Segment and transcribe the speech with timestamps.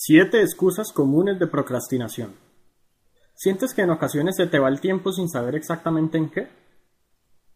[0.00, 2.36] Siete excusas comunes de procrastinación.
[3.34, 6.48] ¿Sientes que en ocasiones se te va el tiempo sin saber exactamente en qué?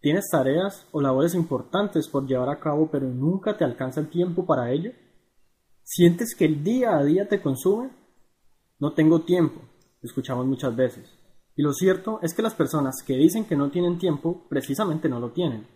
[0.01, 4.45] ¿Tienes tareas o labores importantes por llevar a cabo pero nunca te alcanza el tiempo
[4.45, 4.91] para ello?
[5.85, 7.91] ¿Sientes que el día a día te consume?
[8.81, 9.61] No tengo tiempo,
[10.03, 11.09] escuchamos muchas veces.
[11.55, 15.21] Y lo cierto es que las personas que dicen que no tienen tiempo precisamente no
[15.21, 15.69] lo tienen.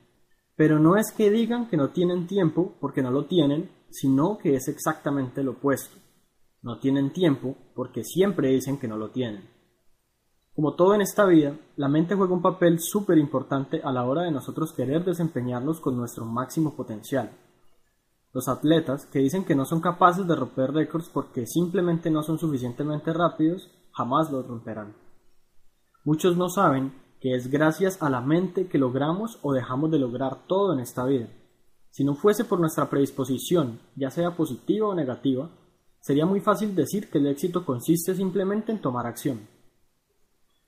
[0.57, 4.57] Pero no es que digan que no tienen tiempo porque no lo tienen, sino que
[4.57, 6.06] es exactamente lo opuesto
[6.67, 9.49] no tienen tiempo porque siempre dicen que no lo tienen.
[10.53, 14.23] Como todo en esta vida, la mente juega un papel súper importante a la hora
[14.23, 17.31] de nosotros querer desempeñarnos con nuestro máximo potencial.
[18.33, 22.37] Los atletas que dicen que no son capaces de romper récords porque simplemente no son
[22.37, 24.97] suficientemente rápidos, jamás los romperán.
[26.05, 30.49] Muchos no saben que es gracias a la mente que logramos o dejamos de lograr
[30.49, 31.29] todo en esta vida.
[31.91, 35.49] Si no fuese por nuestra predisposición, ya sea positiva o negativa,
[36.07, 39.41] Sería muy fácil decir que el éxito consiste simplemente en tomar acción.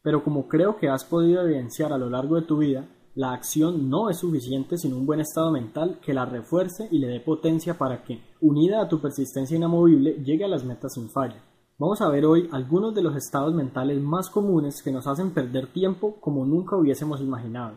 [0.03, 3.89] Pero como creo que has podido evidenciar a lo largo de tu vida, la acción
[3.89, 7.79] no es suficiente sin un buen estado mental que la refuerce y le dé potencia
[7.79, 11.41] para que, unida a tu persistencia inamovible, llegue a las metas sin falla.
[11.79, 15.73] Vamos a ver hoy algunos de los estados mentales más comunes que nos hacen perder
[15.73, 17.77] tiempo como nunca hubiésemos imaginado.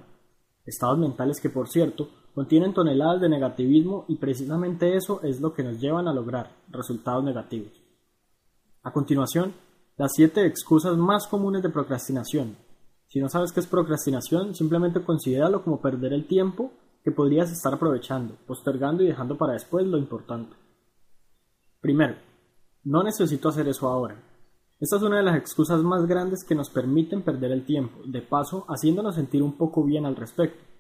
[0.66, 5.64] Estados mentales que, por cierto, contienen toneladas de negativismo y precisamente eso es lo que
[5.64, 7.72] nos llevan a lograr resultados negativos.
[8.84, 9.54] A continuación,
[9.98, 12.56] las 7 excusas más comunes de procrastinación.
[13.08, 16.72] Si no sabes qué es procrastinación, simplemente considéralo como perder el tiempo
[17.04, 20.56] que podrías estar aprovechando, postergando y dejando para después lo importante.
[21.82, 22.16] Primero,
[22.84, 24.16] no necesito hacer eso ahora.
[24.80, 28.22] Esta es una de las excusas más grandes que nos permiten perder el tiempo, de
[28.22, 30.71] paso haciéndonos sentir un poco bien al respecto.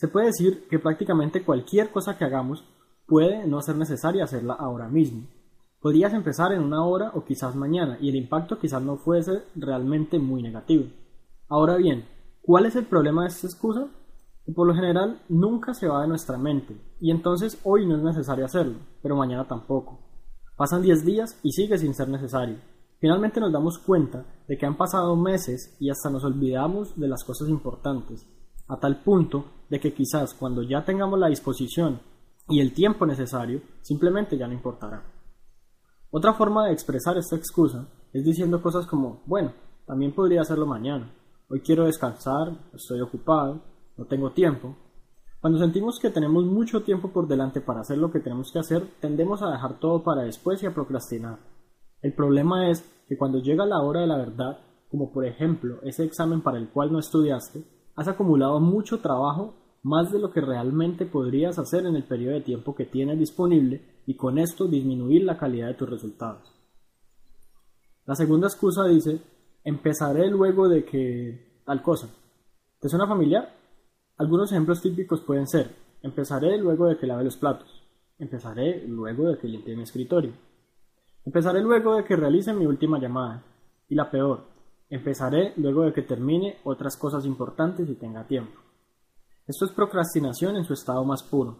[0.00, 2.64] Se puede decir que prácticamente cualquier cosa que hagamos
[3.06, 5.28] puede no ser necesaria hacerla ahora mismo.
[5.78, 10.18] Podrías empezar en una hora o quizás mañana y el impacto quizás no fuese realmente
[10.18, 10.86] muy negativo.
[11.50, 12.06] Ahora bien,
[12.40, 13.88] ¿cuál es el problema de esta excusa?
[14.46, 18.02] Que por lo general nunca se va de nuestra mente y entonces hoy no es
[18.02, 20.00] necesario hacerlo, pero mañana tampoco.
[20.56, 22.56] Pasan 10 días y sigue sin ser necesario.
[23.00, 27.22] Finalmente nos damos cuenta de que han pasado meses y hasta nos olvidamos de las
[27.22, 28.26] cosas importantes
[28.70, 32.00] a tal punto de que quizás cuando ya tengamos la disposición
[32.48, 35.02] y el tiempo necesario, simplemente ya no importará.
[36.10, 39.52] Otra forma de expresar esta excusa es diciendo cosas como, bueno,
[39.86, 41.12] también podría hacerlo mañana,
[41.48, 43.62] hoy quiero descansar, estoy ocupado,
[43.96, 44.76] no tengo tiempo.
[45.40, 48.86] Cuando sentimos que tenemos mucho tiempo por delante para hacer lo que tenemos que hacer,
[49.00, 51.38] tendemos a dejar todo para después y a procrastinar.
[52.02, 54.58] El problema es que cuando llega la hora de la verdad,
[54.90, 57.64] como por ejemplo ese examen para el cual no estudiaste,
[57.96, 62.42] Has acumulado mucho trabajo, más de lo que realmente podrías hacer en el periodo de
[62.42, 66.52] tiempo que tienes disponible y con esto disminuir la calidad de tus resultados.
[68.06, 69.20] La segunda excusa dice,
[69.64, 72.08] empezaré luego de que tal cosa.
[72.80, 73.54] ¿Te suena familiar?
[74.16, 77.82] Algunos ejemplos típicos pueden ser, empezaré luego de que lave los platos,
[78.18, 80.32] empezaré luego de que limpie mi escritorio,
[81.24, 83.42] empezaré luego de que realice mi última llamada,
[83.88, 84.49] y la peor,
[84.90, 88.58] Empezaré luego de que termine otras cosas importantes y tenga tiempo.
[89.46, 91.56] Esto es procrastinación en su estado más puro.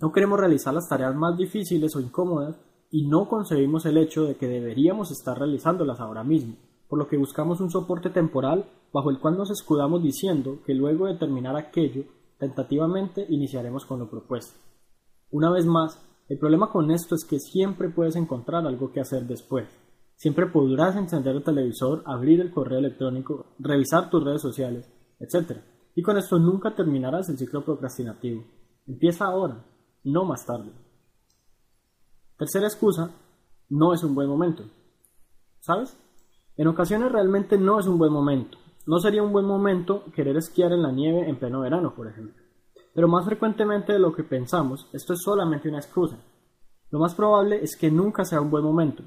[0.00, 2.56] No queremos realizar las tareas más difíciles o incómodas
[2.90, 6.56] y no concebimos el hecho de que deberíamos estar realizándolas ahora mismo,
[6.88, 11.06] por lo que buscamos un soporte temporal bajo el cual nos escudamos diciendo que luego
[11.06, 12.02] de terminar aquello,
[12.38, 14.58] tentativamente iniciaremos con lo propuesto.
[15.30, 19.24] Una vez más, el problema con esto es que siempre puedes encontrar algo que hacer
[19.24, 19.68] después.
[20.20, 24.86] Siempre podrás encender el televisor, abrir el correo electrónico, revisar tus redes sociales,
[25.18, 25.62] etc.
[25.94, 28.44] Y con esto nunca terminarás el ciclo procrastinativo.
[28.86, 29.64] Empieza ahora,
[30.04, 30.72] no más tarde.
[32.36, 33.10] Tercera excusa,
[33.70, 34.64] no es un buen momento.
[35.60, 35.98] ¿Sabes?
[36.54, 38.58] En ocasiones realmente no es un buen momento.
[38.86, 42.44] No sería un buen momento querer esquiar en la nieve en pleno verano, por ejemplo.
[42.94, 46.18] Pero más frecuentemente de lo que pensamos, esto es solamente una excusa.
[46.90, 49.02] Lo más probable es que nunca sea un buen momento,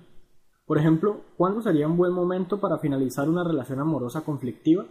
[0.66, 4.86] por ejemplo, ¿cuándo sería un buen momento para finalizar una relación amorosa conflictiva?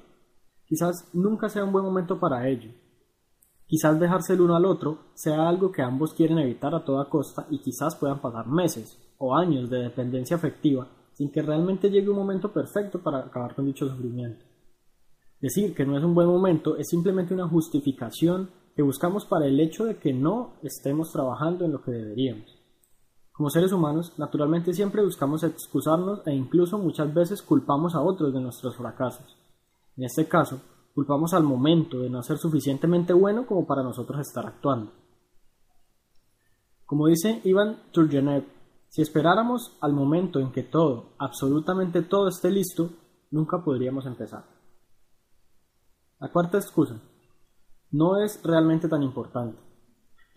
[0.66, 2.70] Quizás nunca sea un buen momento para ello.
[3.66, 7.46] Quizás dejarse el uno al otro sea algo que ambos quieren evitar a toda costa
[7.48, 12.16] y quizás puedan pasar meses o años de dependencia afectiva sin que realmente llegue un
[12.16, 14.44] momento perfecto para acabar con dicho sufrimiento.
[15.40, 19.58] Decir que no es un buen momento es simplemente una justificación que buscamos para el
[19.60, 22.61] hecho de que no estemos trabajando en lo que deberíamos.
[23.42, 28.40] Como seres humanos, naturalmente siempre buscamos excusarnos e incluso muchas veces culpamos a otros de
[28.40, 29.36] nuestros fracasos.
[29.96, 30.60] En este caso,
[30.94, 34.92] culpamos al momento de no ser suficientemente bueno como para nosotros estar actuando.
[36.86, 38.44] Como dice Ivan Turgenev,
[38.86, 42.90] Si esperáramos al momento en que todo, absolutamente todo esté listo,
[43.32, 44.44] nunca podríamos empezar.
[46.20, 47.00] La cuarta excusa.
[47.90, 49.58] No es realmente tan importante.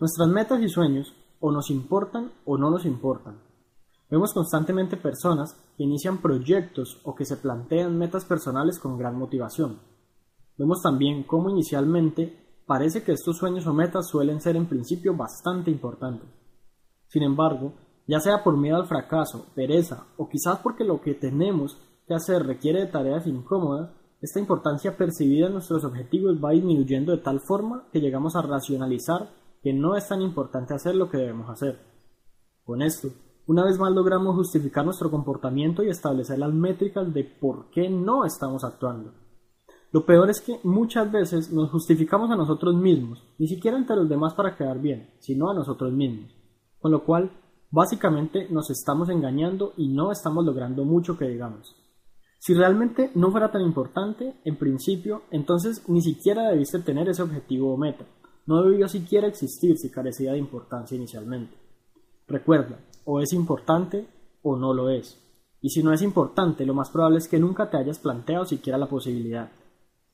[0.00, 3.38] Nuestras metas y sueños o nos importan o no nos importan.
[4.08, 9.80] Vemos constantemente personas que inician proyectos o que se plantean metas personales con gran motivación.
[10.56, 15.70] Vemos también cómo inicialmente parece que estos sueños o metas suelen ser en principio bastante
[15.70, 16.28] importantes.
[17.08, 17.74] Sin embargo,
[18.06, 22.46] ya sea por miedo al fracaso, pereza o quizás porque lo que tenemos que hacer
[22.46, 23.90] requiere de tareas incómodas,
[24.20, 29.30] esta importancia percibida en nuestros objetivos va disminuyendo de tal forma que llegamos a racionalizar
[29.66, 31.76] que no es tan importante hacer lo que debemos hacer.
[32.62, 33.08] Con esto,
[33.48, 38.24] una vez más logramos justificar nuestro comportamiento y establecer las métricas de por qué no
[38.24, 39.12] estamos actuando.
[39.90, 44.08] Lo peor es que muchas veces nos justificamos a nosotros mismos, ni siquiera ante los
[44.08, 46.30] demás para quedar bien, sino a nosotros mismos,
[46.78, 47.32] con lo cual
[47.70, 51.74] Básicamente nos estamos engañando y no estamos logrando mucho que digamos.
[52.38, 57.74] Si realmente no fuera tan importante, en principio, entonces ni siquiera debiste tener ese objetivo
[57.74, 58.06] o meta.
[58.46, 61.56] No debió siquiera existir si carecía de importancia inicialmente.
[62.28, 64.06] Recuerda, o es importante
[64.42, 65.20] o no lo es.
[65.60, 68.78] Y si no es importante, lo más probable es que nunca te hayas planteado siquiera
[68.78, 69.50] la posibilidad.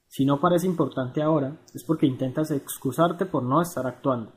[0.09, 4.33] Si no parece importante ahora, es porque intentas excusarte por no estar actuando.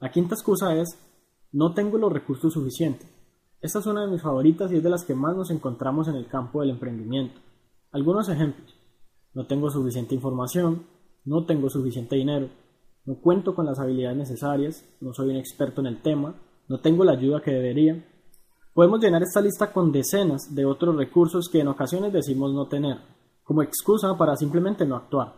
[0.00, 0.98] La quinta excusa es
[1.52, 3.08] no tengo los recursos suficientes.
[3.60, 6.14] Esta es una de mis favoritas y es de las que más nos encontramos en
[6.14, 7.40] el campo del emprendimiento.
[7.90, 8.74] Algunos ejemplos.
[9.34, 10.84] No tengo suficiente información,
[11.28, 12.48] no tengo suficiente dinero,
[13.04, 16.34] no cuento con las habilidades necesarias, no soy un experto en el tema,
[16.68, 18.02] no tengo la ayuda que debería.
[18.72, 22.96] Podemos llenar esta lista con decenas de otros recursos que en ocasiones decimos no tener,
[23.44, 25.34] como excusa para simplemente no actuar.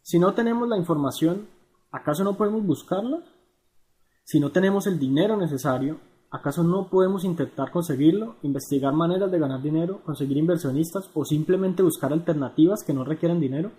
[0.00, 1.46] Si no tenemos la información,
[1.90, 3.22] ¿acaso no podemos buscarla?
[4.24, 5.98] Si no tenemos el dinero necesario,
[6.30, 12.12] ¿acaso no podemos intentar conseguirlo, investigar maneras de ganar dinero, conseguir inversionistas o simplemente buscar
[12.12, 13.70] alternativas que no requieren dinero?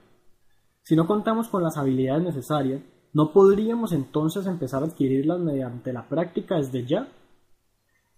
[0.86, 6.08] Si no contamos con las habilidades necesarias, ¿no podríamos entonces empezar a adquirirlas mediante la
[6.08, 7.10] práctica desde ya?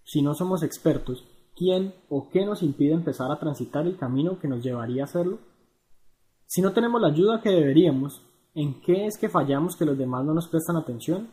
[0.04, 1.24] Si no somos expertos,
[1.56, 5.40] ¿quién o qué nos impide empezar a transitar el camino que nos llevaría a hacerlo?
[6.46, 8.22] Si no tenemos la ayuda que deberíamos,
[8.54, 11.28] ¿En qué es que fallamos que los demás no nos prestan atención?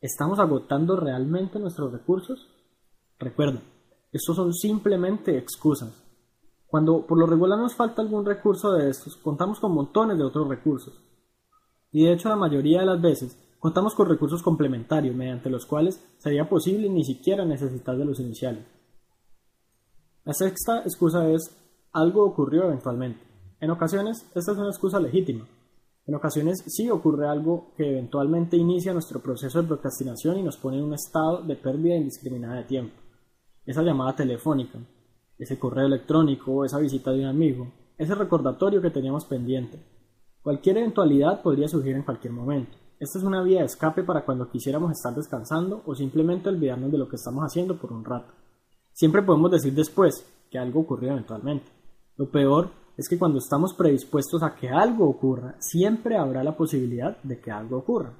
[0.00, 2.46] ¿Estamos agotando realmente nuestros recursos?
[3.18, 3.60] Recuerda,
[4.12, 6.01] estos son simplemente excusas.
[6.72, 10.48] Cuando por lo regular nos falta algún recurso de estos, contamos con montones de otros
[10.48, 10.94] recursos.
[11.90, 16.02] Y de hecho la mayoría de las veces contamos con recursos complementarios mediante los cuales
[16.16, 18.64] sería posible ni siquiera necesitar de los iniciales.
[20.24, 21.54] La sexta excusa es
[21.92, 23.20] algo ocurrió eventualmente.
[23.60, 25.46] En ocasiones esta es una excusa legítima,
[26.06, 30.78] en ocasiones sí ocurre algo que eventualmente inicia nuestro proceso de procrastinación y nos pone
[30.78, 32.94] en un estado de pérdida indiscriminada de tiempo.
[33.66, 34.78] Esa llamada telefónica,
[35.38, 39.78] ese correo electrónico, esa visita de un amigo, ese recordatorio que teníamos pendiente.
[40.42, 42.76] Cualquier eventualidad podría surgir en cualquier momento.
[42.98, 46.98] Esta es una vía de escape para cuando quisiéramos estar descansando o simplemente olvidarnos de
[46.98, 48.32] lo que estamos haciendo por un rato.
[48.92, 51.70] Siempre podemos decir después que algo ocurrió eventualmente.
[52.16, 57.16] Lo peor es que cuando estamos predispuestos a que algo ocurra, siempre habrá la posibilidad
[57.22, 58.12] de que algo ocurra.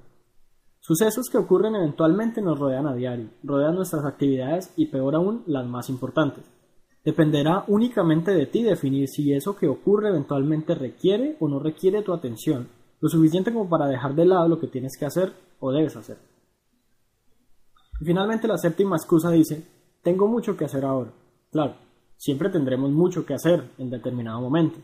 [0.80, 5.66] Sucesos que ocurren eventualmente nos rodean a diario, rodean nuestras actividades y peor aún las
[5.66, 6.44] más importantes.
[7.04, 12.12] Dependerá únicamente de ti definir si eso que ocurre eventualmente requiere o no requiere tu
[12.12, 12.68] atención,
[13.00, 16.18] lo suficiente como para dejar de lado lo que tienes que hacer o debes hacer.
[18.04, 19.66] Finalmente la séptima excusa dice,
[20.02, 21.12] tengo mucho que hacer ahora.
[21.50, 21.74] Claro,
[22.16, 24.78] siempre tendremos mucho que hacer en determinado momento.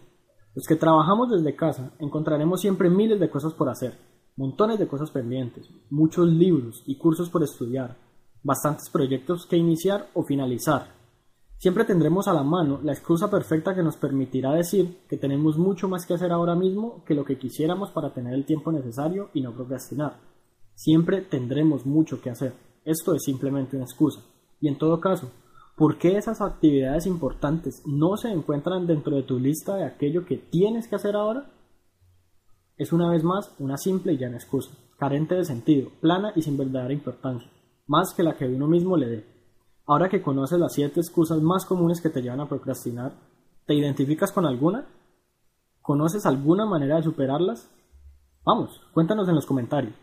[0.55, 3.97] Los que trabajamos desde casa encontraremos siempre miles de cosas por hacer,
[4.37, 7.97] montones de cosas pendientes, muchos libros y cursos por estudiar,
[8.43, 10.98] bastantes proyectos que iniciar o finalizar.
[11.59, 15.89] Siempre tendremos a la mano la excusa perfecta que nos permitirá decir que tenemos mucho
[15.89, 19.43] más que hacer ahora mismo que lo que quisiéramos para tener el tiempo necesario y
[19.43, 20.21] no procrastinar.
[20.75, 22.55] Siempre tendremos mucho que hacer.
[22.85, 24.21] Esto es simplemente una excusa.
[24.61, 25.31] Y en todo caso,
[25.79, 30.37] ¿Por qué esas actividades importantes no se encuentran dentro de tu lista de aquello que
[30.37, 31.53] tienes que hacer ahora?
[32.77, 36.57] Es una vez más una simple y llana excusa, carente de sentido, plana y sin
[36.57, 37.49] verdadera importancia,
[37.87, 39.25] más que la que uno mismo le dé.
[39.89, 43.13] Ahora que conoces las siete excusas más comunes que te llevan a procrastinar,
[43.65, 44.87] ¿te identificas con alguna?
[45.81, 47.71] ¿Conoces alguna manera de superarlas?
[48.45, 49.95] Vamos, cuéntanos en los comentarios.